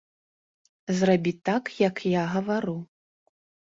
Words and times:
Зрабі 1.01 1.33
так, 1.49 1.63
як 1.87 1.97
я 2.19 2.23
гавару. 2.33 2.77